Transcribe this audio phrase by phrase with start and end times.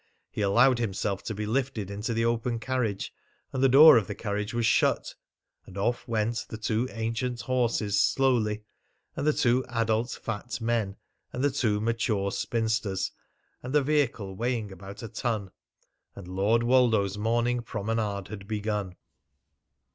[0.31, 3.13] He allowed himself to be lifted into the open carriage,
[3.53, 5.13] and the door of the carriage was shut;
[5.67, 8.63] and off went the two ancient horses, slowly,
[9.15, 10.95] and the two adult fat men
[11.31, 13.11] and the two mature spinsters,
[13.61, 15.51] and the vehicle weighing about a ton;
[16.15, 18.95] and Lord Woldo's morning promenade had begun.